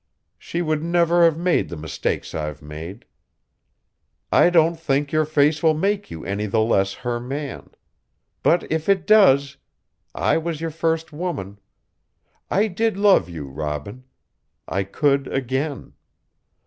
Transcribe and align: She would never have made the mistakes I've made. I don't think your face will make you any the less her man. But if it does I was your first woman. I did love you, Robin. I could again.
She 0.39 0.63
would 0.63 0.81
never 0.81 1.25
have 1.25 1.37
made 1.37 1.69
the 1.69 1.77
mistakes 1.77 2.33
I've 2.33 2.59
made. 2.63 3.05
I 4.31 4.49
don't 4.49 4.79
think 4.79 5.11
your 5.11 5.25
face 5.25 5.61
will 5.61 5.75
make 5.75 6.09
you 6.09 6.25
any 6.25 6.47
the 6.47 6.59
less 6.59 6.95
her 7.05 7.19
man. 7.19 7.69
But 8.41 8.63
if 8.71 8.89
it 8.89 9.05
does 9.05 9.57
I 10.15 10.39
was 10.39 10.59
your 10.59 10.71
first 10.71 11.13
woman. 11.13 11.59
I 12.49 12.67
did 12.67 12.97
love 12.97 13.29
you, 13.29 13.45
Robin. 13.47 14.05
I 14.67 14.85
could 14.85 15.27
again. 15.27 15.93